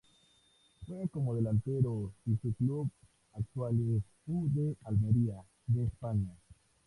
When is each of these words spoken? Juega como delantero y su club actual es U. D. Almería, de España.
Juega 0.87 1.07
como 1.09 1.35
delantero 1.35 2.11
y 2.25 2.35
su 2.37 2.51
club 2.55 2.89
actual 3.33 3.75
es 3.99 4.03
U. 4.25 4.47
D. 4.49 4.75
Almería, 4.85 5.43
de 5.67 5.83
España. 5.85 6.35